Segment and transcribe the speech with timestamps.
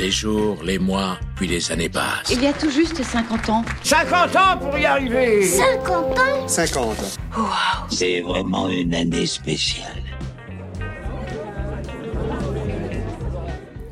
[0.00, 2.30] Les jours, les mois, puis les années passent.
[2.32, 3.62] Il y a tout juste 50 ans.
[3.82, 6.48] 50 ans pour y arriver 50 ans?
[6.48, 6.96] 50.
[7.36, 7.44] Wow.
[7.90, 10.02] C'est vraiment une année spéciale.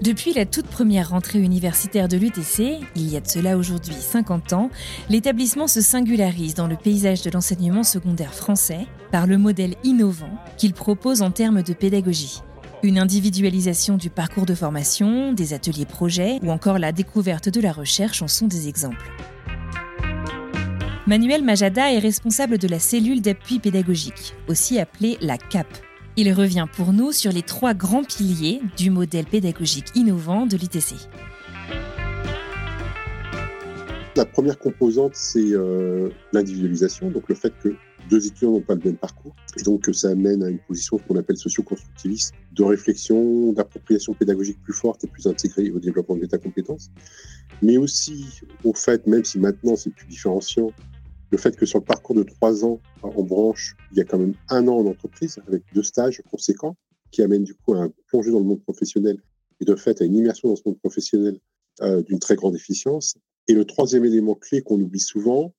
[0.00, 4.54] Depuis la toute première rentrée universitaire de l'UTC, il y a de cela aujourd'hui 50
[4.54, 4.71] ans,
[5.11, 10.72] l'établissement se singularise dans le paysage de l'enseignement secondaire français par le modèle innovant qu'il
[10.72, 12.40] propose en termes de pédagogie.
[12.85, 17.73] Une individualisation du parcours de formation, des ateliers projets ou encore la découverte de la
[17.73, 19.11] recherche en sont des exemples.
[21.09, 25.67] Manuel Majada est responsable de la cellule d'appui pédagogique, aussi appelée la CAP.
[26.17, 30.95] Il revient pour nous sur les trois grands piliers du modèle pédagogique innovant de l'ITC.
[34.14, 37.74] La première composante, c'est euh, l'individualisation, donc le fait que
[38.09, 39.34] deux étudiants n'ont pas le même parcours.
[39.59, 44.73] Et donc, ça amène à une position qu'on appelle socio-constructiviste, de réflexion, d'appropriation pédagogique plus
[44.73, 46.91] forte et plus intégrée au développement de métacompétences.
[47.62, 50.73] Mais aussi au fait, même si maintenant c'est plus différenciant,
[51.31, 54.19] le fait que sur le parcours de trois ans en branche, il y a quand
[54.19, 56.77] même un an en entreprise avec deux stages conséquents
[57.11, 59.19] qui amènent du coup à un plongée dans le monde professionnel
[59.61, 61.39] et de fait à une immersion dans ce monde professionnel
[61.83, 63.17] euh, d'une très grande efficience.
[63.47, 65.55] Et le troisième élément clé qu'on oublie souvent,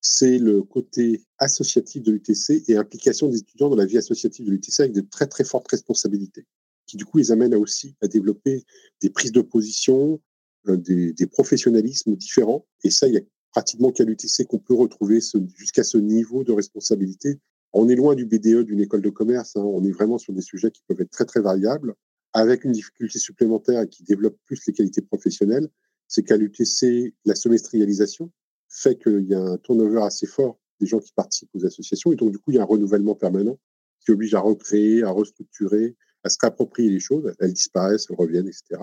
[0.00, 4.50] c'est le côté associatif de l'UTC et implication des étudiants dans la vie associative de
[4.50, 6.46] l'UTC avec de très très fortes responsabilités,
[6.86, 8.64] qui du coup les amènent aussi à développer
[9.02, 10.20] des prises de position,
[10.68, 12.66] euh, des, professionnalismes différents.
[12.84, 15.20] Et ça, il y a pratiquement qu'à l'UTC qu'on peut retrouver
[15.54, 17.38] jusqu'à ce niveau de responsabilité.
[17.72, 19.62] On est loin du BDE d'une école de commerce, hein.
[19.62, 21.94] on est vraiment sur des sujets qui peuvent être très très variables,
[22.32, 25.68] avec une difficulté supplémentaire qui développe plus les qualités professionnelles,
[26.08, 28.30] c'est qu'à l'UTC, la semestrialisation,
[28.70, 32.12] fait qu'il y a un turnover assez fort des gens qui participent aux associations.
[32.12, 33.58] Et donc, du coup, il y a un renouvellement permanent
[34.00, 37.32] qui oblige à recréer, à restructurer, à se réapproprier les choses.
[37.38, 38.80] Elles disparaissent, elles reviennent, etc.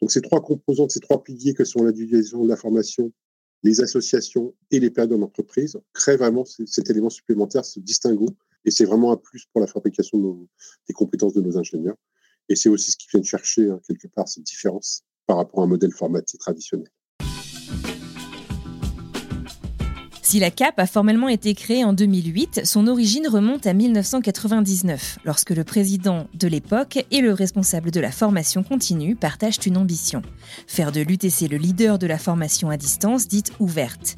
[0.00, 3.12] Donc, ces trois composantes, ces trois piliers que sont l'individualisation de la formation,
[3.62, 8.26] les associations et les périodes d'entreprise créent vraiment cet élément supplémentaire, ce distinguo.
[8.66, 10.46] Et c'est vraiment un plus pour la fabrication
[10.86, 11.96] des compétences de nos ingénieurs.
[12.48, 15.60] Et c'est aussi ce qui vient de chercher, hein, quelque part, cette différence par rapport
[15.60, 16.88] à un modèle formaté traditionnel.
[20.34, 25.50] Si la CAP a formellement été créée en 2008, son origine remonte à 1999, lorsque
[25.50, 30.22] le président de l'époque et le responsable de la formation continue partagent une ambition
[30.66, 34.16] faire de l'UTC le leader de la formation à distance dite ouverte.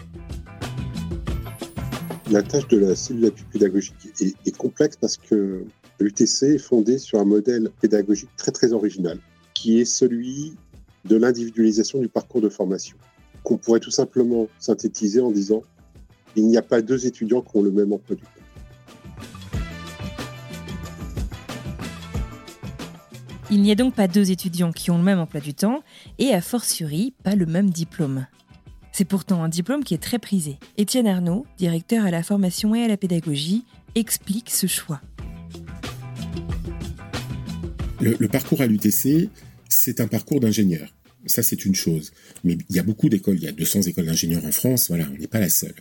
[2.31, 5.67] La tâche de la cellule pédagogique est, est complexe parce que
[6.01, 9.19] l'UTC est fondée sur un modèle pédagogique très très original,
[9.53, 10.55] qui est celui
[11.05, 12.97] de l'individualisation du parcours de formation,
[13.43, 15.63] qu'on pourrait tout simplement synthétiser en disant
[16.37, 18.29] il n'y a pas deux étudiants qui ont le même emploi du temps.
[23.51, 25.83] Il n'y a donc pas deux étudiants qui ont le même emploi du temps
[26.19, 28.27] et a fortiori pas le même diplôme.
[28.93, 30.59] C'est pourtant un diplôme qui est très prisé.
[30.77, 33.65] Étienne Arnaud, directeur à la formation et à la pédagogie,
[33.95, 35.01] explique ce choix.
[38.01, 39.31] Le, le parcours à l'UTC,
[39.69, 40.96] c'est un parcours d'ingénieur.
[41.27, 42.13] Ça, c'est une chose.
[42.45, 45.09] Mais il y a beaucoup d'écoles, il y a 200 écoles d'ingénieurs en France, voilà,
[45.15, 45.75] on n'est pas la seule.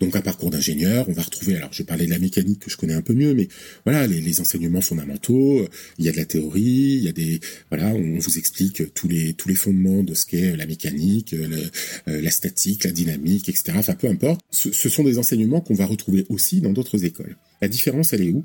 [0.00, 2.76] Donc un parcours d'ingénieur, on va retrouver, alors je parlais de la mécanique que je
[2.76, 3.48] connais un peu mieux, mais
[3.84, 5.66] voilà, les, les enseignements fondamentaux,
[5.98, 9.08] il y a de la théorie, il y a des, voilà, on vous explique tous
[9.08, 11.70] les, tous les fondements de ce qu'est la mécanique, le,
[12.08, 13.72] euh, la statique, la dynamique, etc.
[13.76, 14.40] Enfin, peu importe.
[14.50, 17.36] Ce, ce sont des enseignements qu'on va retrouver aussi dans d'autres écoles.
[17.60, 18.44] La différence, elle est où?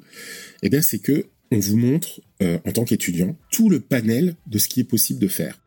[0.61, 4.57] Eh bien, c'est que on vous montre, euh, en tant qu'étudiant, tout le panel de
[4.57, 5.59] ce qui est possible de faire.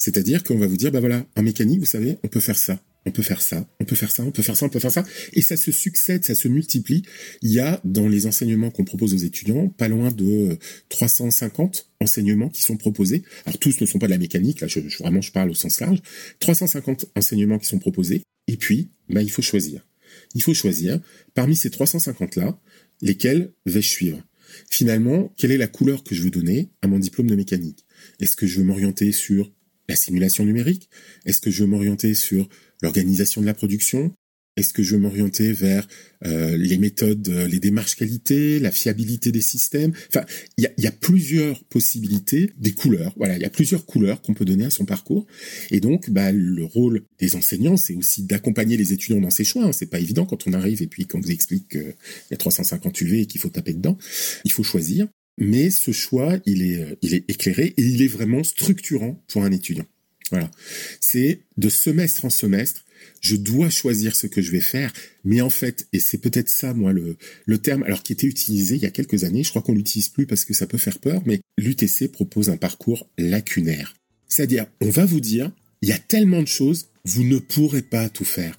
[0.00, 2.82] C'est-à-dire qu'on va vous dire, bah voilà, en mécanique, vous savez, on peut faire ça,
[3.04, 4.90] on peut faire ça, on peut faire ça, on peut faire ça, on peut faire
[4.90, 7.02] ça, et ça se succède, ça se multiplie.
[7.42, 10.56] Il y a dans les enseignements qu'on propose aux étudiants pas loin de
[10.88, 13.22] 350 enseignements qui sont proposés.
[13.44, 15.80] Alors tous ne sont pas de la mécanique, là, je, vraiment je parle au sens
[15.80, 16.00] large.
[16.40, 19.86] 350 enseignements qui sont proposés, et puis, bah il faut choisir.
[20.34, 20.98] Il faut choisir
[21.34, 22.58] parmi ces 350 là,
[23.02, 24.22] lesquels vais-je suivre?
[24.70, 27.84] Finalement, quelle est la couleur que je veux donner à mon diplôme de mécanique?
[28.18, 29.52] Est-ce que je veux m'orienter sur
[29.90, 30.88] la simulation numérique?
[31.26, 32.48] Est-ce que je veux m'orienter sur
[32.80, 34.14] l'organisation de la production?
[34.56, 35.86] Est-ce que je veux m'orienter vers
[36.24, 39.92] euh, les méthodes, les démarches qualité, la fiabilité des systèmes?
[40.08, 40.24] Enfin,
[40.58, 43.14] il y a, y a, plusieurs possibilités, des couleurs.
[43.16, 45.26] Voilà, il y a plusieurs couleurs qu'on peut donner à son parcours.
[45.70, 49.64] Et donc, bah, le rôle des enseignants, c'est aussi d'accompagner les étudiants dans ces choix.
[49.64, 49.72] Hein.
[49.72, 51.94] C'est pas évident quand on arrive et puis qu'on vous explique qu'il
[52.30, 53.96] y a 350 UV et qu'il faut taper dedans.
[54.44, 55.08] Il faut choisir
[55.40, 59.42] mais ce choix, il est, euh, il est éclairé et il est vraiment structurant pour
[59.42, 59.86] un étudiant.
[60.30, 60.50] Voilà.
[61.00, 62.84] C'est de semestre en semestre,
[63.20, 64.92] je dois choisir ce que je vais faire,
[65.24, 67.16] mais en fait, et c'est peut-être ça, moi, le,
[67.46, 70.08] le terme, alors qui était utilisé il y a quelques années, je crois qu'on l'utilise
[70.08, 73.94] plus parce que ça peut faire peur, mais l'UTC propose un parcours lacunaire.
[74.28, 75.50] C'est-à-dire, on va vous dire,
[75.82, 78.58] il y a tellement de choses, vous ne pourrez pas tout faire.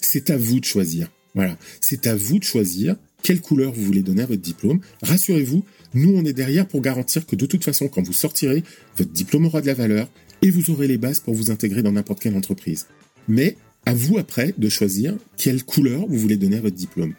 [0.00, 1.10] C'est à vous de choisir.
[1.34, 4.80] Voilà, c'est à vous de choisir quelle couleur vous voulez donner à votre diplôme.
[5.02, 5.64] Rassurez-vous,
[5.94, 8.62] nous, on est derrière pour garantir que de toute façon, quand vous sortirez,
[8.96, 10.08] votre diplôme aura de la valeur
[10.42, 12.86] et vous aurez les bases pour vous intégrer dans n'importe quelle entreprise.
[13.26, 13.56] Mais
[13.86, 17.14] à vous après de choisir quelle couleur vous voulez donner à votre diplôme.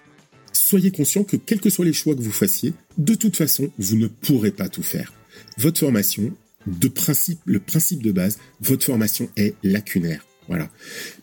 [0.54, 3.96] Soyez conscient que quels que soient les choix que vous fassiez, de toute façon, vous
[3.96, 5.14] ne pourrez pas tout faire.
[5.58, 6.32] Votre formation,
[6.66, 10.26] le principe de base, votre formation est lacunaire.
[10.48, 10.70] Voilà.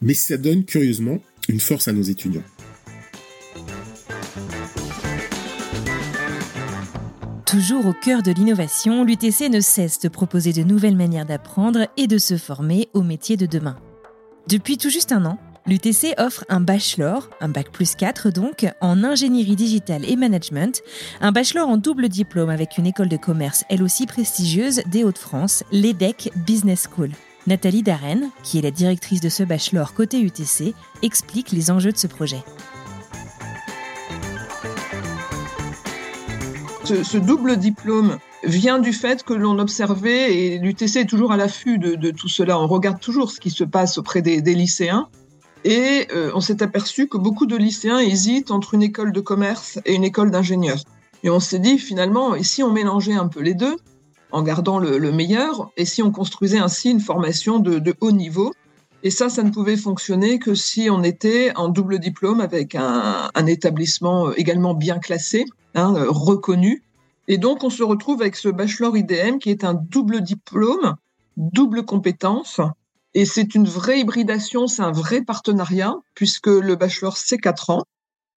[0.02, 2.44] Mais ça donne curieusement une force à nos étudiants.
[7.56, 12.06] Toujours au cœur de l'innovation, l'UTC ne cesse de proposer de nouvelles manières d'apprendre et
[12.06, 13.78] de se former au métier de demain.
[14.46, 19.02] Depuis tout juste un an, l'UTC offre un bachelor, un bac plus 4 donc, en
[19.02, 20.82] ingénierie digitale et management,
[21.22, 25.64] un bachelor en double diplôme avec une école de commerce elle aussi prestigieuse des Hauts-de-France,
[25.72, 27.12] l'EDEC Business School.
[27.46, 31.96] Nathalie Darren, qui est la directrice de ce bachelor côté UTC, explique les enjeux de
[31.96, 32.44] ce projet.
[36.86, 41.78] Ce, double diplôme vient du fait que l'on observait, et l'UTC est toujours à l'affût
[41.78, 45.08] de, tout cela, on regarde toujours ce qui se passe auprès des, lycéens,
[45.64, 49.80] et euh, on s'est aperçu que beaucoup de lycéens hésitent entre une école de commerce
[49.84, 50.78] et une école d'ingénieur.
[51.24, 53.74] Et on s'est dit finalement, et si on mélangeait un peu les deux,
[54.30, 58.54] en gardant le, meilleur, et si on construisait ainsi une formation de, haut niveau,
[59.02, 63.46] et ça, ça ne pouvait fonctionner que si on était en double diplôme avec un
[63.46, 65.44] établissement également bien classé,
[65.76, 66.82] Hein, reconnu.
[67.28, 70.96] Et donc, on se retrouve avec ce bachelor IDM qui est un double diplôme,
[71.36, 72.62] double compétence.
[73.12, 77.82] Et c'est une vraie hybridation, c'est un vrai partenariat, puisque le bachelor, c'est quatre ans.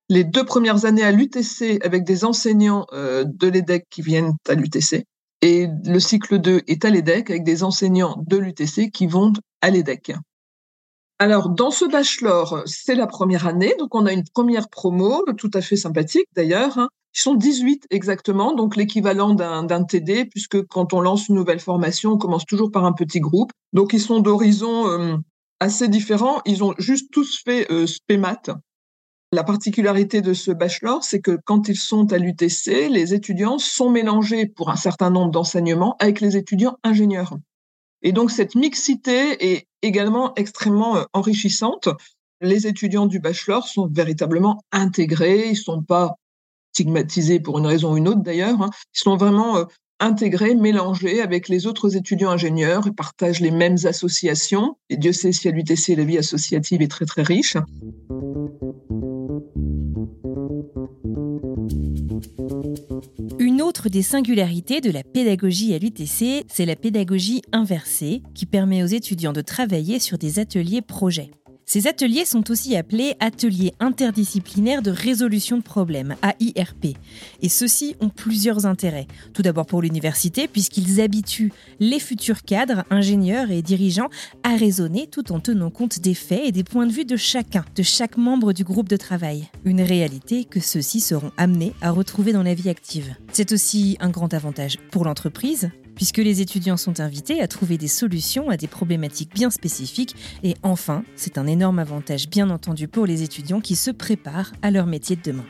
[0.09, 4.55] Les deux premières années à l'UTC avec des enseignants euh, de l'EDEC qui viennent à
[4.55, 5.05] l'UTC.
[5.41, 9.69] Et le cycle 2 est à l'EDEC avec des enseignants de l'UTC qui vont à
[9.69, 10.11] l'EDEC.
[11.21, 15.51] Alors, dans ce bachelor, c'est la première année, donc on a une première promo, tout
[15.53, 16.77] à fait sympathique d'ailleurs.
[16.77, 16.87] Hein.
[17.13, 22.11] Ils sont 18 exactement, donc l'équivalent d'un TD, puisque quand on lance une nouvelle formation,
[22.13, 23.51] on commence toujours par un petit groupe.
[23.73, 25.17] Donc ils sont d'horizons euh,
[25.59, 26.41] assez différents.
[26.45, 28.43] Ils ont juste tous fait euh, SPEMAT.
[29.33, 33.89] La particularité de ce bachelor, c'est que quand ils sont à l'UTC, les étudiants sont
[33.89, 37.35] mélangés pour un certain nombre d'enseignements avec les étudiants ingénieurs.
[38.01, 41.89] Et donc cette mixité est également extrêmement euh, enrichissante.
[42.41, 46.15] Les étudiants du bachelor sont véritablement intégrés, ils sont pas
[46.73, 48.61] stigmatisés pour une raison ou une autre d'ailleurs.
[48.61, 48.69] Hein.
[48.95, 49.65] Ils sont vraiment euh,
[49.99, 54.77] intégrés, mélangés avec les autres étudiants ingénieurs, ils partagent les mêmes associations.
[54.89, 57.57] Et Dieu sait si à l'UTC, la vie associative est très très riche.
[63.79, 68.83] Une autre des singularités de la pédagogie à l'UTC, c'est la pédagogie inversée, qui permet
[68.83, 71.31] aux étudiants de travailler sur des ateliers projets.
[71.69, 76.97] Ces ateliers sont aussi appelés ateliers interdisciplinaires de résolution de problèmes, AIRP.
[77.43, 79.05] Et ceux-ci ont plusieurs intérêts.
[79.35, 84.09] Tout d'abord pour l'université, puisqu'ils habituent les futurs cadres, ingénieurs et dirigeants
[84.41, 87.63] à raisonner tout en tenant compte des faits et des points de vue de chacun,
[87.75, 89.47] de chaque membre du groupe de travail.
[89.63, 93.15] Une réalité que ceux-ci seront amenés à retrouver dans la vie active.
[93.31, 97.89] C'est aussi un grand avantage pour l'entreprise, puisque les étudiants sont invités à trouver des
[97.89, 100.15] solutions à des problématiques bien spécifiques.
[100.43, 104.71] Et enfin, c'est un énorme avantage bien entendu pour les étudiants qui se préparent à
[104.71, 105.45] leur métier de demain.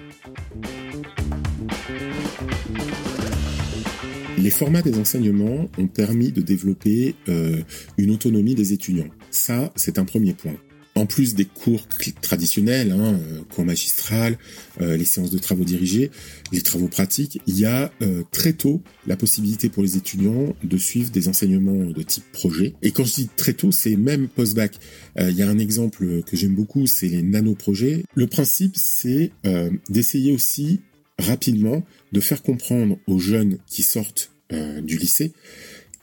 [4.39, 7.61] Les formats des enseignements ont permis de développer euh,
[7.99, 9.09] une autonomie des étudiants.
[9.29, 10.55] Ça, c'est un premier point
[10.99, 11.87] en plus des cours
[12.21, 14.37] traditionnels, hein, euh, cours magistral,
[14.81, 16.11] euh, les séances de travaux dirigés,
[16.51, 20.77] les travaux pratiques, il y a euh, très tôt la possibilité pour les étudiants de
[20.77, 22.73] suivre des enseignements de type projet.
[22.81, 24.77] Et quand je dis très tôt, c'est même post-bac.
[25.17, 28.03] il y a un exemple que j'aime beaucoup, c'est les nano-projets.
[28.13, 29.31] Le principe, c'est
[29.89, 30.81] d'essayer aussi
[31.17, 34.31] rapidement de faire comprendre aux jeunes qui sortent
[34.83, 35.33] du lycée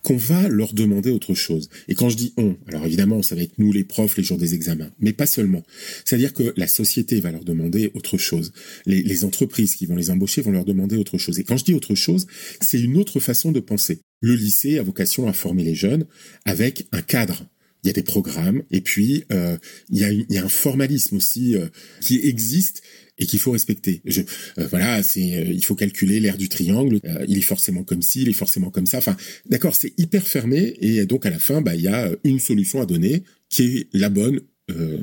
[0.07, 1.69] qu'on va leur demander autre chose.
[1.89, 4.39] Et quand je dis on, alors évidemment, ça va être nous les profs les jours
[4.39, 5.65] des examens, mais pas seulement.
[6.05, 8.53] C'est-à-dire que la société va leur demander autre chose.
[8.87, 11.41] Les, entreprises qui vont les embaucher vont leur demander autre chose.
[11.41, 12.29] Et quand je dis autre chose,
[12.61, 13.99] c'est une autre façon de penser.
[14.21, 16.05] Le lycée a vocation à former les jeunes
[16.45, 17.45] avec un cadre
[17.83, 19.57] il y a des programmes, et puis euh,
[19.91, 21.69] il, y a, un formalisme aussi euh,
[22.01, 22.83] qui existe
[23.19, 24.03] et qu'il faut respecter.
[24.05, 24.23] Je,
[24.59, 27.01] euh, voilà, c'est, euh, il faut calculer l'air du triangle.
[27.05, 28.99] Euh, il est forcément comme ci, il est forcément comme ça.
[28.99, 32.41] Enfin, d'accord, c'est hyper fermé et donc à la fin, bah, il y a une
[32.41, 34.41] solution à donner qui est la bonne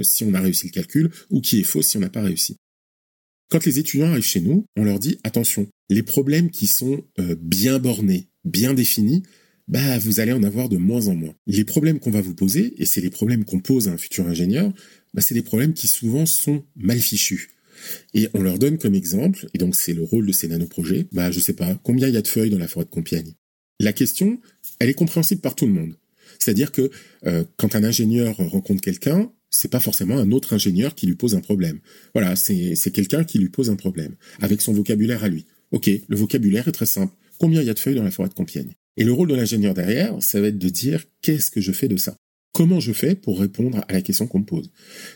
[0.01, 2.57] si on a réussi le calcul ou qui est fausse si on n'a pas réussi.
[3.49, 7.05] Quand les étudiants arrivent chez nous, on leur dit attention, les problèmes qui sont
[7.39, 9.23] bien bornés, bien définis,
[9.69, 11.33] bah vous allez en avoir de moins en moins.
[11.47, 14.27] Les problèmes qu'on va vous poser, et c'est les problèmes qu'on pose à un futur
[14.27, 14.73] ingénieur,
[15.13, 17.52] bah c'est des problèmes qui souvent sont mal fichus.
[18.13, 21.31] Et on leur donne comme exemple, et donc c'est le rôle de ces nanoprojets, bah
[21.31, 23.33] je sais pas, combien il y a de feuilles dans la forêt de Compiègne.
[23.79, 24.39] La question,
[24.79, 25.95] elle est compréhensible par tout le monde.
[26.39, 26.89] C'est-à-dire que
[27.25, 31.35] euh, quand un ingénieur rencontre quelqu'un, c'est pas forcément un autre ingénieur qui lui pose
[31.35, 31.79] un problème.
[32.13, 35.45] Voilà, c'est quelqu'un qui lui pose un problème, avec son vocabulaire à lui.
[35.71, 37.13] Ok, le vocabulaire est très simple.
[37.37, 38.73] Combien il y a de feuilles dans la forêt de Compiègne?
[38.97, 41.87] Et le rôle de l'ingénieur derrière, ça va être de dire qu'est-ce que je fais
[41.87, 42.15] de ça?
[42.53, 44.71] Comment je fais pour répondre à la question qu'on me pose?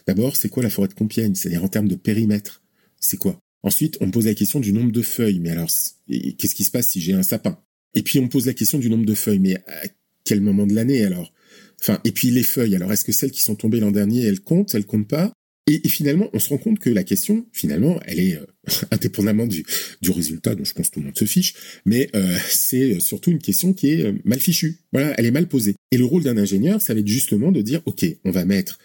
[0.08, 1.36] D'abord, c'est quoi la forêt de Compiègne?
[1.36, 2.64] C'est-à-dire en termes de périmètre.
[3.00, 3.40] C'est quoi?
[3.62, 5.40] Ensuite, on me pose la question du nombre de feuilles.
[5.40, 5.70] Mais alors,
[6.08, 7.60] qu'est-ce qui se passe si j'ai un sapin?
[7.94, 9.40] Et puis, on pose la question du nombre de feuilles.
[9.40, 9.88] Mais à
[10.24, 11.32] quel moment de l'année alors?
[11.80, 12.76] Enfin, et puis les feuilles.
[12.76, 15.32] Alors, est-ce que celles qui sont tombées l'an dernier, elles comptent, elles comptent pas?
[15.68, 18.46] Et, finalement, on se rend compte que la question, finalement, elle est euh,
[18.92, 19.66] indépendamment du,
[20.02, 21.54] du résultat, dont je pense que tout le monde se fiche,
[21.86, 24.80] mais euh, c'est surtout une question qui est euh, mal fichue.
[24.94, 25.76] Voilà, elle est mal posée.
[25.92, 28.80] Et le rôle d'un ingénieur, ça va être justement de dire, ok, on va mettre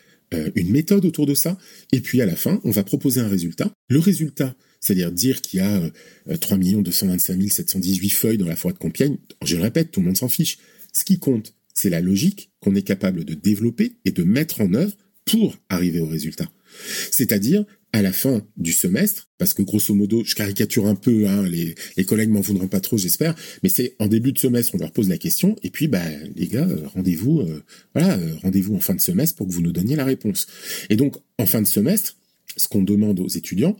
[0.54, 1.58] une méthode autour de ça,
[1.92, 3.70] et puis à la fin, on va proposer un résultat.
[3.90, 5.82] Le résultat, c'est-à-dire dire qu'il y a
[6.38, 10.16] 3 225 718 feuilles dans la forêt de Compiègne, je le répète, tout le monde
[10.16, 10.56] s'en fiche.
[10.94, 14.72] Ce qui compte, c'est la logique qu'on est capable de développer et de mettre en
[14.72, 14.96] œuvre
[15.26, 16.48] pour arriver au résultat.
[17.10, 21.46] C'est-à-dire, à la fin du semestre, parce que grosso modo, je caricature un peu, hein,
[21.46, 24.78] les, les collègues m'en voudront pas trop, j'espère, mais c'est en début de semestre, on
[24.78, 26.02] leur pose la question, et puis, bah,
[26.34, 27.62] les gars, euh, rendez-vous, euh,
[27.94, 30.46] voilà, euh, rendez-vous en fin de semestre pour que vous nous donniez la réponse.
[30.88, 32.16] Et donc, en fin de semestre,
[32.56, 33.78] ce qu'on demande aux étudiants,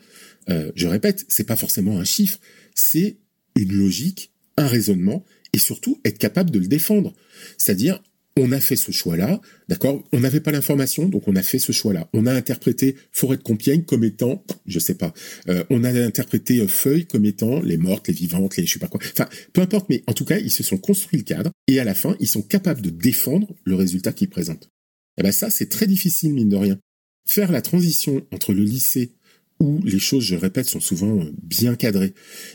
[0.49, 2.41] je répète, c'est pas forcément un chiffre,
[2.75, 3.19] c'est
[3.55, 7.15] une logique, un raisonnement, et surtout être capable de le défendre.
[7.59, 8.03] C'est-à-dire,
[8.39, 10.03] on a fait ce choix-là, d'accord?
[10.13, 12.09] On n'avait pas l'information, donc on a fait ce choix-là.
[12.13, 15.13] On a interprété forêt de Compiègne comme étant, je sais pas,
[15.49, 18.79] euh, on a interprété euh, feuilles comme étant les mortes, les vivantes, les je sais
[18.79, 19.01] pas quoi.
[19.13, 21.85] Enfin, peu importe, mais en tout cas, ils se sont construits le cadre et à
[21.85, 24.65] la fin, ils sont capables de défendre le résultat qu'ils présentent.
[24.65, 26.79] Et eh ben ça, c'est très difficile mine de rien.
[27.29, 29.13] Faire la transition entre le lycée
[29.61, 32.15] où les choses, je répète, sont souvent euh, bien cadrées,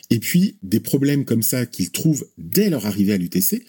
[0.09, 3.63] et puis des problèmes comme ça qu'ils trouvent dès leur arrivée à l'UTC,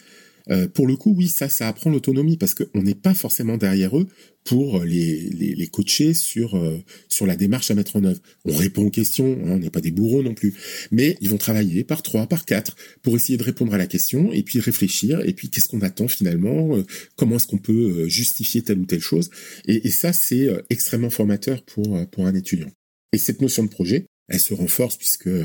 [0.50, 3.98] euh, pour le coup, oui, ça, ça apprend l'autonomie parce qu'on n'est pas forcément derrière
[3.98, 4.06] eux
[4.44, 6.78] pour les, les, les coacher sur euh,
[7.08, 8.20] sur la démarche à mettre en œuvre.
[8.44, 10.54] On répond aux questions, hein, on n'est pas des bourreaux non plus,
[10.90, 14.32] mais ils vont travailler par trois, par quatre pour essayer de répondre à la question
[14.32, 16.84] et puis réfléchir et puis qu'est-ce qu'on attend finalement, euh,
[17.16, 19.30] comment est-ce qu'on peut justifier telle ou telle chose?
[19.66, 22.70] Et, et ça, c'est extrêmement formateur pour pour un étudiant.
[23.12, 25.44] Et cette notion de projet, elle se renforce puisque euh,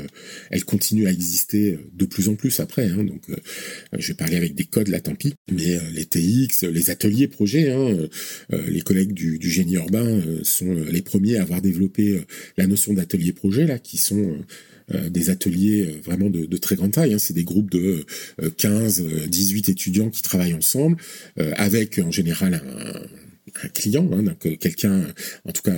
[0.50, 2.88] elle continue à exister euh, de plus en plus après.
[2.88, 3.36] Hein, donc, euh,
[3.98, 5.34] je vais parler avec des codes là, tant pis.
[5.50, 8.08] Mais les TX, les ateliers projets, hein,
[8.50, 12.20] les collègues du, du, génie urbain sont les premiers à avoir développé
[12.56, 14.38] la notion d'atelier projet là, qui sont
[15.10, 17.14] des ateliers vraiment de, de très grande taille.
[17.14, 17.18] Hein.
[17.18, 18.04] C'est des groupes de
[18.56, 20.96] 15, 18 étudiants qui travaillent ensemble,
[21.36, 23.23] avec en général un
[23.62, 25.06] un client, hein, donc euh, quelqu'un,
[25.44, 25.76] en tout cas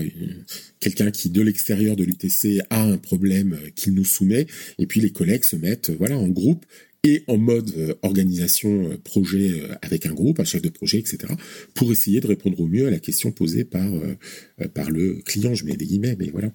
[0.80, 4.46] quelqu'un qui de l'extérieur de l'UTC a un problème euh, qu'il nous soumet,
[4.78, 6.64] et puis les collègues se mettent euh, voilà en groupe
[7.04, 11.32] et en mode organisation projet avec un groupe, un chef de projet, etc.,
[11.72, 13.92] pour essayer de répondre au mieux à la question posée par
[14.74, 15.54] par le client.
[15.54, 16.50] Je mets des guillemets, mais voilà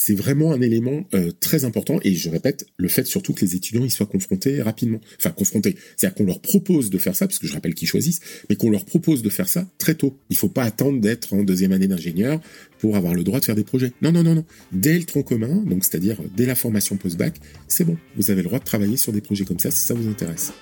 [0.00, 3.56] c'est vraiment un élément euh, très important et je répète le fait surtout que les
[3.56, 5.00] étudiants y soient confrontés rapidement.
[5.18, 5.74] Enfin confrontés.
[5.96, 8.70] C'est-à-dire qu'on leur propose de faire ça parce que je rappelle qu'ils choisissent mais qu'on
[8.70, 10.16] leur propose de faire ça très tôt.
[10.30, 12.40] Il faut pas attendre d'être en deuxième année d'ingénieur
[12.78, 13.92] pour avoir le droit de faire des projets.
[14.00, 14.44] Non non non non.
[14.70, 17.34] Dès le tronc commun donc c'est-à-dire dès la formation post-bac
[17.66, 17.96] c'est bon.
[18.16, 20.52] Vous avez le droit de travailler sur des projets comme ça si ça vous intéresse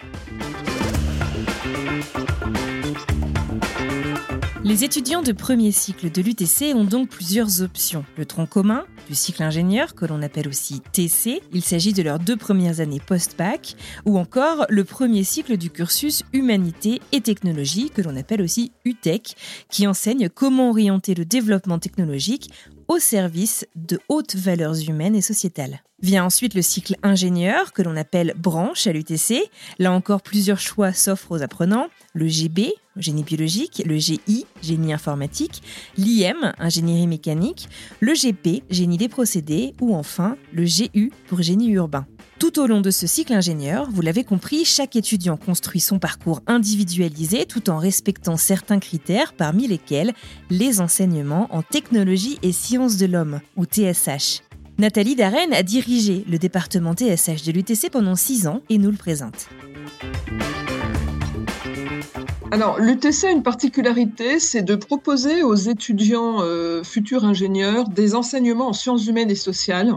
[4.64, 8.04] Les étudiants de premier cycle de l'UTC ont donc plusieurs options.
[8.16, 12.18] Le tronc commun, du cycle ingénieur, que l'on appelle aussi TC, il s'agit de leurs
[12.18, 18.02] deux premières années post-bac, ou encore le premier cycle du cursus Humanité et Technologie, que
[18.02, 19.36] l'on appelle aussi UTEC,
[19.70, 22.50] qui enseigne comment orienter le développement technologique
[22.88, 25.82] au service de hautes valeurs humaines et sociétales.
[26.02, 29.50] Vient ensuite le cycle ingénieur, que l'on appelle branche à l'UTC.
[29.78, 35.62] Là encore, plusieurs choix s'offrent aux apprenants le GB, génie biologique, le GI, génie informatique,
[35.96, 37.68] l'IM, ingénierie mécanique,
[38.00, 42.06] le GP, génie des procédés, ou enfin le GU pour génie urbain.
[42.38, 46.42] Tout au long de ce cycle ingénieur, vous l'avez compris, chaque étudiant construit son parcours
[46.46, 50.12] individualisé tout en respectant certains critères parmi lesquels
[50.50, 54.42] les enseignements en technologie et sciences de l'homme, ou TSH.
[54.78, 58.98] Nathalie Darren a dirigé le département TSH de l'UTC pendant six ans et nous le
[58.98, 59.48] présente.
[62.52, 68.68] Alors, l'UTC a une particularité, c'est de proposer aux étudiants euh, futurs ingénieurs des enseignements
[68.68, 69.92] en sciences humaines et sociales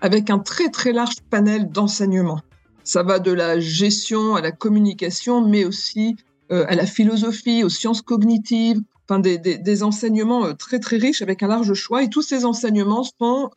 [0.00, 2.40] avec un très très large panel d'enseignements.
[2.84, 6.14] Ça va de la gestion à la communication, mais aussi
[6.52, 11.42] euh, à la philosophie, aux sciences cognitives, enfin des, enseignements euh, très très riches avec
[11.42, 12.04] un large choix.
[12.04, 13.50] Et tous ces enseignements sont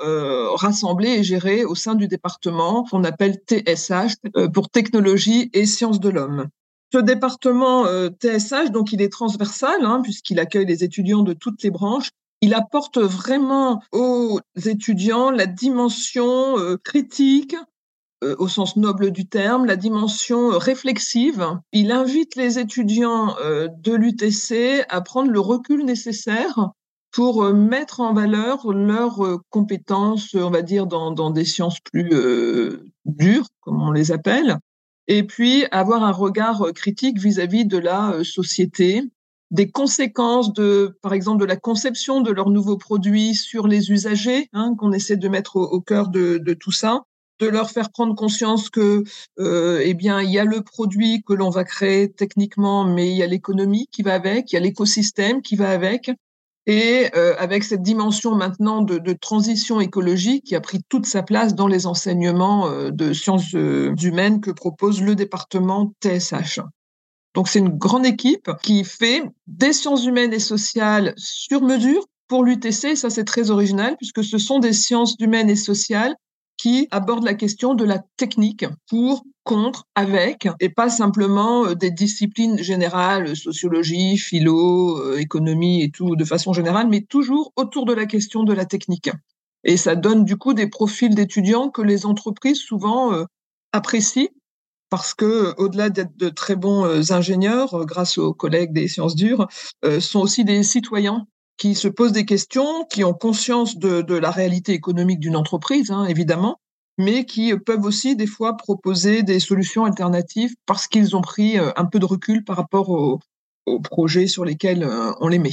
[0.56, 4.16] rassemblés et gérés au sein du département qu'on appelle TSH
[4.52, 6.48] pour technologie et sciences de l'homme.
[6.94, 11.64] Ce département euh, TSH, donc il est transversal hein, puisqu'il accueille les étudiants de toutes
[11.64, 12.10] les branches.
[12.42, 17.56] Il apporte vraiment aux étudiants la dimension critique,
[18.24, 21.44] euh, au sens noble du terme, la dimension euh, réflexive.
[21.72, 26.70] Il invite les étudiants euh, de l'UTC à prendre le recul nécessaire
[27.12, 32.10] pour mettre en valeur leurs compétences, on va dire, dans des sciences plus
[33.04, 34.58] dures, comme on les appelle,
[35.08, 39.04] et puis avoir un regard critique vis-à-vis de la société,
[39.52, 44.50] des conséquences de, par exemple, de la conception de leurs nouveaux produits sur les usagers,
[44.54, 47.04] hein, qu'on essaie de mettre au, au cœur de, de, tout ça,
[47.40, 49.04] de leur faire prendre conscience que,
[49.40, 53.18] euh, eh bien, il y a le produit que l'on va créer techniquement, mais il
[53.18, 56.12] y a l'économie qui va avec, il y a l'écosystème qui va avec.
[56.68, 61.56] Et euh, avec cette dimension maintenant de, transition écologique qui a pris toute sa place
[61.56, 66.60] dans les enseignements euh, de sciences euh, humaines que propose le département TSH.
[67.34, 72.44] Donc c'est une grande équipe qui fait des sciences humaines et sociales sur mesure pour
[72.44, 72.96] l'UTC.
[72.96, 76.16] Ça c'est très original puisque ce sont des sciences humaines et sociales
[76.62, 81.90] qui aborde la question de la technique pour, contre, avec, et pas simplement euh, des
[81.90, 87.94] disciplines générales, sociologie, philo, euh, économie et tout de façon générale, mais toujours autour de
[87.94, 89.10] la question de la technique.
[89.64, 93.26] Et ça donne du coup des profils d'étudiants que les entreprises souvent euh,
[93.72, 94.30] apprécient
[94.92, 99.48] parce que au-delà d'être de très bons ingénieurs, grâce aux collègues des sciences dures,
[100.02, 101.28] sont aussi des citoyens
[101.62, 106.06] qui se posent des questions, qui ont conscience de, la réalité économique d'une entreprise, hein,
[106.06, 106.60] évidemment,
[106.98, 111.70] mais qui peuvent aussi des fois proposer des solutions alternatives parce qu'ils ont pris euh,
[111.76, 113.20] un peu de recul par rapport aux,
[113.84, 115.52] projets sur lesquels euh, on les met.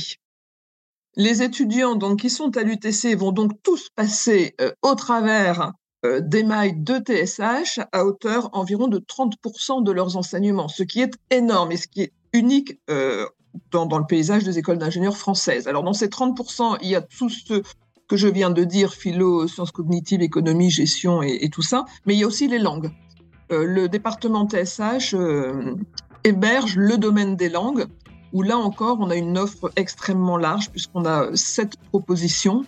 [1.14, 5.74] Les étudiants donc qui sont à l'UTC vont donc tous passer euh, au travers
[6.20, 11.12] des mailles de TSH à hauteur environ de 30% de leurs enseignements, ce qui est
[11.30, 12.78] énorme et ce qui est unique
[13.70, 15.68] dans, le paysage des écoles d'ingénieurs françaises.
[15.68, 17.62] Alors dans ces 30%, il y a tout ce
[18.08, 22.14] que je viens de dire, philo, sciences cognitives, économie, gestion et, et tout ça, mais
[22.14, 22.90] il y a aussi les langues.
[23.50, 25.74] Euh, le département TSH euh,
[26.24, 27.86] héberge le domaine des langues,
[28.34, 32.64] où là encore, on a une offre extrêmement large, puisqu'on a sept propositions,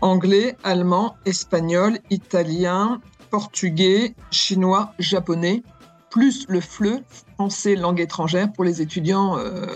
[0.00, 5.64] anglais, allemand, espagnol, italien, portugais, chinois, japonais,
[6.10, 7.02] plus le FLE,
[7.34, 9.66] français langue étrangère, pour les étudiants euh,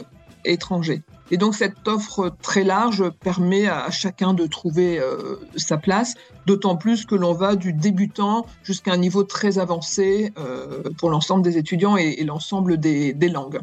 [0.44, 1.02] étrangers.
[1.30, 6.14] Et donc cette offre très large permet à chacun de trouver euh, sa place,
[6.46, 11.42] d'autant plus que l'on va du débutant jusqu'à un niveau très avancé euh, pour l'ensemble
[11.42, 13.60] des étudiants et, l'ensemble des, langues.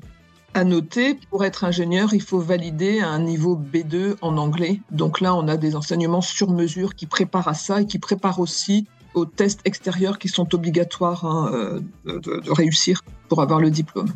[0.54, 4.80] À noter, pour être ingénieur, il faut valider un niveau B2 en anglais.
[4.92, 8.40] Donc là, on a des enseignements sur mesure qui préparent à ça et qui préparent
[8.40, 8.86] aussi
[9.16, 14.14] aux tests extérieurs qui sont obligatoires hein, euh, de réussir pour avoir le diplôme.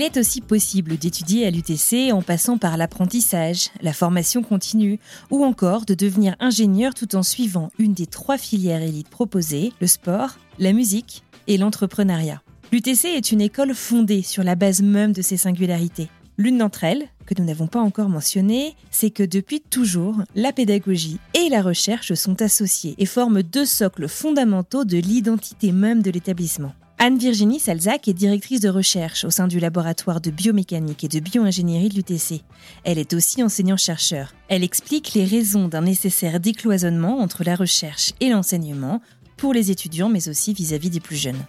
[0.00, 4.98] Il est aussi possible d'étudier à l'UTC en passant par l'apprentissage, la formation continue
[5.30, 9.86] ou encore de devenir ingénieur tout en suivant une des trois filières élites proposées, le
[9.86, 12.40] sport, la musique et l'entrepreneuriat.
[12.72, 16.08] L'UTC est une école fondée sur la base même de ses singularités.
[16.38, 21.18] L'une d'entre elles, que nous n'avons pas encore mentionnée, c'est que depuis toujours, la pédagogie
[21.34, 26.72] et la recherche sont associées et forment deux socles fondamentaux de l'identité même de l'établissement.
[27.02, 31.88] Anne-Virginie Salzac est directrice de recherche au sein du laboratoire de biomécanique et de bioingénierie
[31.88, 32.42] de l'UTC.
[32.84, 34.34] Elle est aussi enseignant-chercheur.
[34.48, 39.00] Elle explique les raisons d'un nécessaire décloisonnement entre la recherche et l'enseignement
[39.38, 41.42] pour les étudiants, mais aussi vis-à-vis -vis des plus jeunes.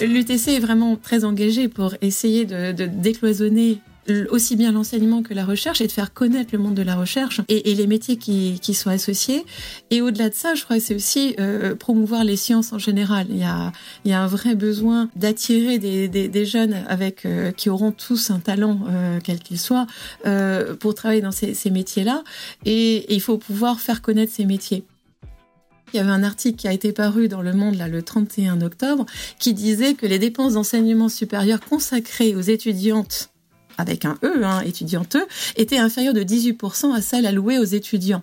[0.00, 3.82] L'UTC est vraiment très engagé pour essayer de décloisonner
[4.30, 7.40] aussi bien l'enseignement que la recherche et de faire connaître le monde de la recherche
[7.48, 9.44] et, et les métiers qui, qui sont associés.
[9.90, 13.26] Et au-delà de ça, je crois que c'est aussi euh, promouvoir les sciences en général.
[13.30, 13.72] Il y a,
[14.04, 17.92] il y a un vrai besoin d'attirer des, des, des, jeunes avec euh, qui auront
[17.92, 19.86] tous un talent, euh, quel qu'il soit,
[20.26, 22.22] euh, pour travailler dans ces, ces métiers-là.
[22.64, 24.84] Et, et il faut pouvoir faire connaître ces métiers.
[25.92, 28.62] Il y avait un article qui a été paru dans Le Monde là, le 31
[28.62, 29.06] octobre
[29.38, 33.30] qui disait que les dépenses d'enseignement supérieur consacrées aux étudiantes
[33.78, 35.16] avec un E, hein, étudiante,
[35.56, 38.22] était inférieure de 18% à celle allouée aux étudiants.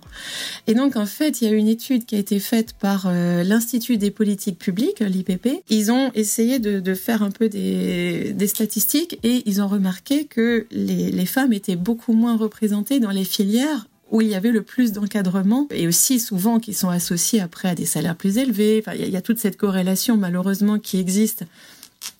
[0.66, 3.42] Et donc, en fait, il y a une étude qui a été faite par euh,
[3.42, 5.62] l'Institut des politiques publiques, l'IPP.
[5.68, 11.10] Ils ont essayé de, faire un peu des, statistiques et ils ont remarqué que les,
[11.10, 14.92] les femmes étaient beaucoup moins représentées dans les filières où il y avait le plus
[14.92, 18.84] d'encadrement et aussi souvent qui sont associés après à des salaires plus élevés.
[18.84, 21.44] Enfin, il y a toute cette corrélation malheureusement qui existe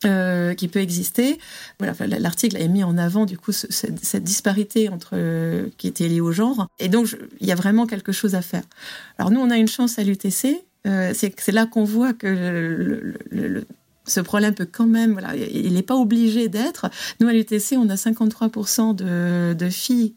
[0.05, 1.39] euh, qui peut exister.
[1.81, 6.21] L'article a mis en avant du coup ce, cette, disparité entre euh, qui était liée
[6.21, 6.67] au genre.
[6.81, 8.65] Et donc il y a vraiment quelque chose à faire.
[9.19, 10.65] Alors nous, on a une chance à l'UTC.
[10.89, 13.15] Euh, c'est là qu'on voit que
[14.05, 16.91] ce problème peut quand même, il n'est pas obligé d'être.
[17.21, 20.13] Nous, à l'UTC, on a 53% de, filles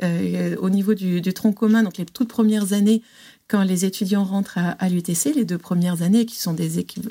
[0.60, 3.04] au niveau du, tronc commun, donc les toutes premières années
[3.47, 6.55] quand les étudiants rentrent à, l'UTC, les deux premières années, qui sont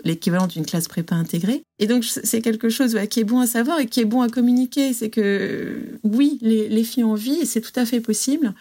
[0.05, 1.63] l'équivalent d'une classe prépa intégrée.
[1.79, 4.29] Et donc, c'est quelque chose qui est bon à savoir et qui est bon à
[4.29, 4.93] communiquer.
[4.93, 8.53] C'est que, oui, les, filles ont vie et c'est tout à fait possible.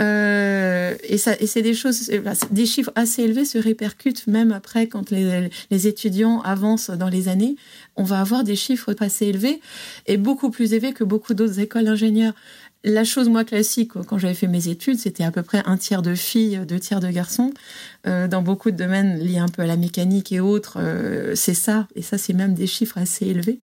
[0.00, 2.10] Euh, et, et c'est des choses,
[2.50, 7.28] des chiffres assez élevés se répercutent même après quand les, les étudiants avancent dans les
[7.28, 7.56] années.
[7.96, 9.60] On va avoir des chiffres assez élevés
[10.06, 12.34] et beaucoup plus élevés que beaucoup d'autres écoles d'ingénieurs.
[12.88, 16.02] La chose, moi, classique, quand j'avais fait mes études, c'était à peu près un tiers
[16.02, 17.52] de filles, deux tiers de garçons.
[18.06, 21.54] Euh, dans beaucoup de domaines liés un peu à la mécanique et autres, euh, c'est
[21.54, 21.88] ça.
[21.96, 23.60] Et ça, c'est même des chiffres assez élevés.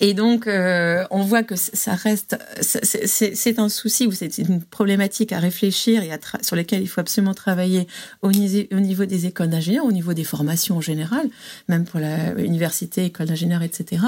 [0.00, 5.32] Et donc, euh, on voit que ça reste, c'est un souci ou c'est une problématique
[5.32, 6.10] à réfléchir et
[6.42, 7.86] sur lesquelles il faut absolument travailler
[8.20, 11.28] au, niveau des écoles d'ingénieurs, au niveau des formations en général,
[11.68, 14.02] même pour l'université, école d'ingénieurs, etc.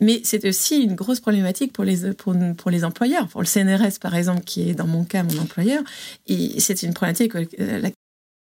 [0.00, 3.28] Mais c'est aussi une grosse problématique pour les, pour, les employeurs.
[3.28, 5.82] Pour le CNRS, par exemple, qui est dans mon cas mon employeur,
[6.58, 7.90] c'est une problématique euh,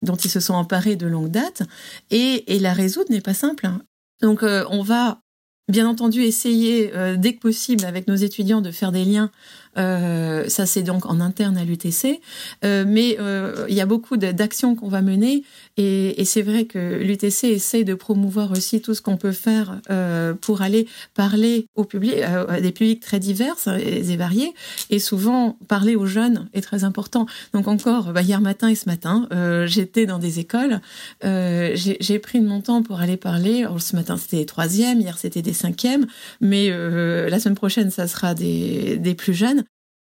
[0.04, 1.64] dont ils se sont emparés de longue date
[2.12, 3.66] et, et la résoudre n'est pas simple.
[3.66, 3.82] Hein.
[4.22, 5.23] Donc, euh, on va
[5.70, 9.32] Bien entendu, essayer euh, dès que possible avec nos étudiants de faire des liens
[9.78, 12.22] euh, ça, c'est donc en interne à l'UTC.
[12.64, 15.44] Euh, mais euh, il y a beaucoup d'actions qu'on va mener.
[15.78, 19.80] Et, et c'est vrai que l'UTC essaie de promouvoir aussi tout ce qu'on peut faire
[19.90, 24.54] euh, pour aller parler au public, euh, à des publics très divers et, variés.
[24.90, 27.26] Et souvent, parler aux jeunes est très important.
[27.54, 29.28] Donc encore, bah, hier matin et ce matin,
[29.66, 30.82] j'étais dans des écoles.
[31.24, 33.64] J'ai pris de mon temps pour aller parler.
[33.64, 35.02] Alors, ce matin, c'était des troisièmes.
[35.02, 36.08] Hier, c'était des cinquièmes.
[36.42, 39.64] Mais la semaine prochaine, ça sera des, plus jeunes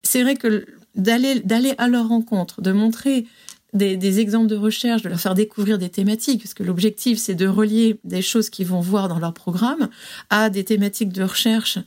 [0.04, 3.26] c'est vrai que d'aller à leur rencontre, de montrer
[3.74, 7.46] des, exemples de recherche, de leur faire découvrir des thématiques, parce que l'objectif, c'est de
[7.46, 9.88] relier des choses qu'ils vont voir dans leur programme
[10.30, 11.78] à des thématiques de recherche.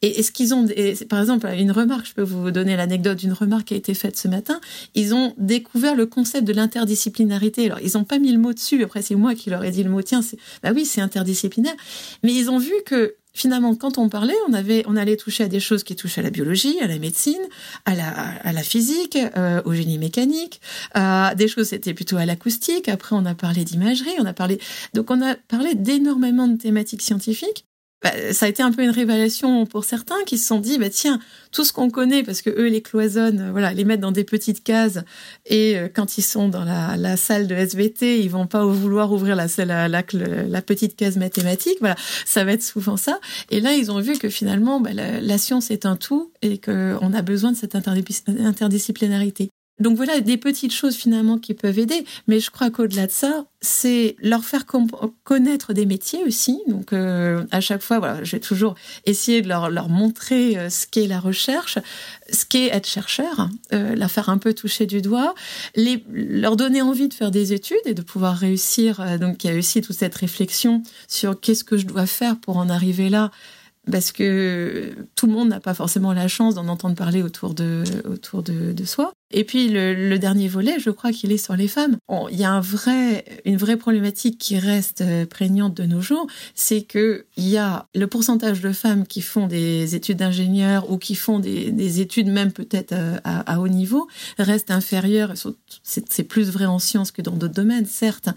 [0.00, 0.66] Et est-ce qu'ils ont,
[1.08, 4.16] par exemple, une remarque, je peux vous donner l'anecdote d'une remarque qui a été faite
[4.16, 4.60] ce matin,
[4.94, 7.66] ils ont découvert le concept de l'interdisciplinarité.
[7.66, 9.82] Alors, ils n'ont pas mis le mot dessus, après c'est moi qui leur ai dit
[9.82, 10.20] le mot, tiens,
[10.62, 11.74] bah oui, c'est interdisciplinaire,
[12.22, 15.48] mais ils ont vu que finalement, quand on parlait, on avait, on allait toucher à
[15.48, 17.42] des choses qui touchent à la biologie, à la médecine,
[17.84, 20.60] à la, à la physique, euh, au génie mécanique,
[20.94, 22.88] à des choses c'était plutôt à l'acoustique.
[22.88, 24.58] Après, on a parlé d'imagerie, on a parlé,
[24.94, 27.66] donc on a parlé d'énormément de thématiques scientifiques.
[28.04, 30.90] Bah, ça a été un peu une révélation pour certains qui se sont dit bah
[30.90, 31.18] tiens
[31.52, 34.24] tout ce qu'on connaît parce que eux les cloisonnent euh, voilà les mettent dans des
[34.24, 34.98] petites cases
[35.46, 39.34] et euh, quand ils sont dans la, salle de SVT ils vont pas vouloir ouvrir
[39.34, 39.46] la,
[40.62, 41.78] petite case mathématique.
[41.80, 43.18] Voilà ça va être souvent ça.
[43.50, 47.14] Et là ils ont vu que finalement bah, la, science est un tout et qu'on
[47.14, 49.48] a besoin de cette interdisciplinarité
[49.80, 53.46] donc voilà des petites choses finalement qui peuvent aider, mais je crois qu'au-delà de ça,
[53.60, 54.66] c'est leur faire
[55.24, 56.60] connaître des métiers aussi.
[56.68, 60.70] Donc euh, à chaque fois, voilà, je vais toujours essayer de leur, leur montrer euh,
[60.70, 61.78] ce qu'est la recherche,
[62.30, 65.34] ce qu'est être chercheur, euh, la faire un peu toucher du doigt,
[66.12, 69.00] leur donner envie de faire des études et de pouvoir réussir.
[69.00, 72.38] Euh, donc il y a aussi toute cette réflexion sur qu'est-ce que je dois faire
[72.38, 73.32] pour en arriver là
[73.90, 77.84] parce que tout le monde n'a pas forcément la chance d'en entendre parler autour de,
[78.08, 79.12] autour de, soi.
[79.30, 81.96] Et puis le, dernier volet, je crois qu'il est sur les femmes.
[82.30, 86.26] Il y a un vrai, une vraie problématique qui reste euh, prégnante de nos jours,
[86.54, 90.98] c'est que il y a le pourcentage de femmes qui font des études d'ingénieur ou
[90.98, 95.34] qui font des, des études même peut-être euh, à, à, haut niveau reste inférieur.
[95.82, 98.28] C'est plus vrai en sciences que dans d'autres domaines, certes,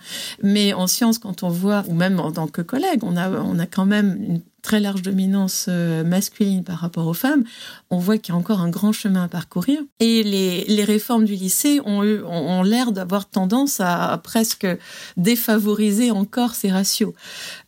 [0.41, 3.59] mais en sciences, quand on voit, ou même en tant que collègue, on a, on
[3.59, 7.45] a quand même une très large dominance euh, masculine par rapport aux femmes,
[7.89, 9.79] on voit qu'il y a encore un grand chemin à parcourir.
[10.01, 14.67] Et les, les réformes du lycée ont, eu, ont, l'air d'avoir tendance à, presque
[15.15, 17.13] défavoriser encore ces ratios.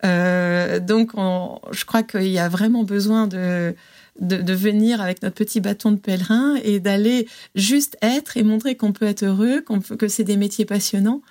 [0.03, 3.73] Euh, donc, on, je crois qu'il y a vraiment besoin de
[4.19, 8.75] de, de, venir avec notre petit bâton de pèlerin et d'aller juste être et montrer
[8.75, 11.21] qu'on peut être heureux, qu'on que c'est des métiers passionnants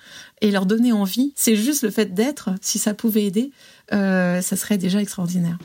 [0.40, 1.32] et leur donner envie.
[1.36, 3.50] C'est juste le fait d'être, si ça pouvait aider,
[3.92, 5.58] euh, ça serait déjà extraordinaire.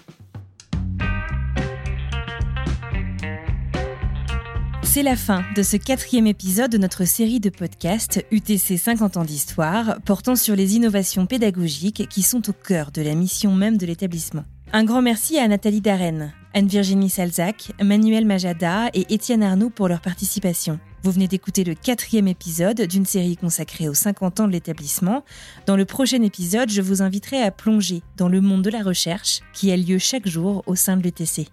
[4.93, 9.23] C'est la fin de ce quatrième épisode de notre série de podcasts UTC 50 ans
[9.23, 13.87] d'histoire portant sur les innovations pédagogiques qui sont au cœur de la mission même de
[13.87, 14.43] l'établissement.
[14.71, 19.99] Un grand merci à Nathalie Darren, Anne-Virginie Salzac, Manuel Majada et Étienne Arnoux pour leur
[19.99, 20.79] participation.
[21.03, 25.25] Vous venez d'écouter le quatrième épisode d'une série consacrée aux 50 ans de l'établissement.
[25.65, 29.41] Dans le prochain épisode, je vous inviterai à plonger dans le monde de la recherche
[29.51, 31.49] qui a lieu chaque jour au sein de l'UTC.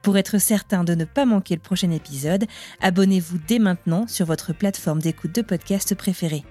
[0.00, 2.46] Pour être certain de ne pas manquer le prochain épisode,
[2.80, 6.42] abonnez-vous dès maintenant sur votre plateforme d'écoute de podcast préférée.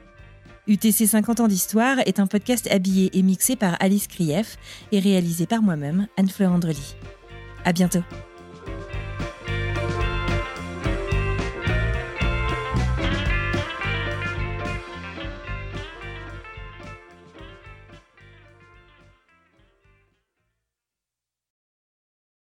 [0.67, 4.57] UTC 50 ans d'histoire est un podcast habillé et mixé par Alice Krief
[4.91, 6.95] et réalisé par moi-même, Anne-Fleur Andrely.
[7.65, 8.03] À bientôt.